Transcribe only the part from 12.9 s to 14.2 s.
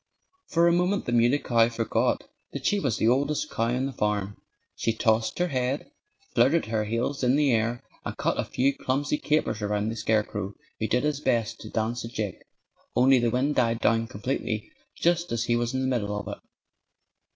only the wind died down